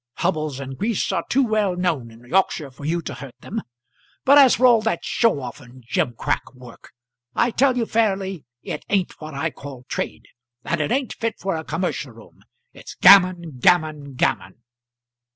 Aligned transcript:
Hubbles 0.15 0.59
and 0.59 0.79
Grease 0.79 1.11
are 1.11 1.23
too 1.29 1.43
well 1.45 1.75
known 1.75 2.09
in 2.09 2.25
Yorkshire 2.27 2.71
for 2.71 2.85
you 2.85 3.03
to 3.03 3.13
hurt 3.13 3.35
them. 3.41 3.61
But 4.25 4.39
as 4.39 4.55
for 4.55 4.65
all 4.65 4.81
that 4.81 5.05
show 5.05 5.39
off 5.41 5.61
and 5.61 5.83
gimcrack 5.93 6.55
work, 6.55 6.91
I 7.35 7.51
tell 7.51 7.77
you 7.77 7.85
fairly 7.85 8.43
it 8.63 8.83
ain't 8.89 9.13
what 9.21 9.35
I 9.35 9.51
call 9.51 9.83
trade, 9.83 10.25
and 10.63 10.81
it 10.81 10.91
ain't 10.91 11.13
fit 11.13 11.37
for 11.37 11.55
a 11.55 11.63
commercial 11.63 12.13
room. 12.13 12.41
It's 12.73 12.95
gammon, 12.95 13.59
gammon, 13.59 14.15
gammon! 14.15 14.63